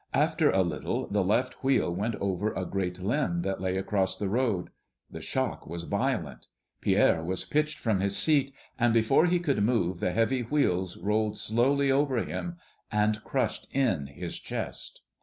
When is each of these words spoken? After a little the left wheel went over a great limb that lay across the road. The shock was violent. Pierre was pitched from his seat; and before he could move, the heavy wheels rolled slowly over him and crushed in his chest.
After 0.15 0.49
a 0.49 0.63
little 0.63 1.05
the 1.05 1.23
left 1.23 1.63
wheel 1.63 1.93
went 1.93 2.15
over 2.15 2.51
a 2.55 2.65
great 2.65 2.99
limb 3.03 3.43
that 3.43 3.61
lay 3.61 3.77
across 3.77 4.17
the 4.17 4.29
road. 4.29 4.71
The 5.11 5.21
shock 5.21 5.67
was 5.67 5.83
violent. 5.83 6.47
Pierre 6.81 7.23
was 7.23 7.45
pitched 7.45 7.77
from 7.77 7.99
his 7.99 8.17
seat; 8.17 8.51
and 8.79 8.95
before 8.95 9.27
he 9.27 9.37
could 9.37 9.61
move, 9.61 9.99
the 9.99 10.11
heavy 10.11 10.41
wheels 10.41 10.97
rolled 10.97 11.37
slowly 11.37 11.91
over 11.91 12.17
him 12.17 12.57
and 12.91 13.23
crushed 13.23 13.67
in 13.71 14.07
his 14.07 14.39
chest. 14.39 15.01